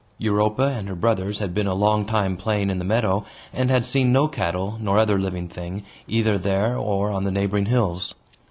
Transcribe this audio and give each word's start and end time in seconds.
Europa 0.17 0.63
and 0.63 0.87
her 0.87 0.95
brothers 0.95 1.37
had 1.37 1.53
been 1.53 1.67
a 1.67 1.75
long 1.75 2.05
time 2.07 2.35
playing 2.35 2.71
in 2.71 2.79
the 2.79 2.83
meadow, 2.83 3.23
and 3.53 3.69
had 3.69 3.85
seen 3.85 4.11
no 4.11 4.27
cattle, 4.27 4.79
nor 4.81 4.97
other 4.97 5.19
living 5.19 5.47
thing, 5.47 5.83
either 6.07 6.39
there 6.39 6.75
or 6.75 7.11
on 7.11 7.23
the 7.23 7.29
neighboring 7.29 7.67
hills. 7.67 8.15